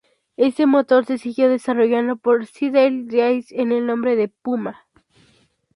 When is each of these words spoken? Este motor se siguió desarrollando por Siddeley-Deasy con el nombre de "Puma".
Este 0.37 0.65
motor 0.65 1.05
se 1.05 1.19
siguió 1.19 1.47
desarrollando 1.47 2.15
por 2.15 2.47
Siddeley-Deasy 2.47 3.55
con 3.55 3.71
el 3.71 3.85
nombre 3.85 4.15
de 4.15 4.29
"Puma". 4.29 4.87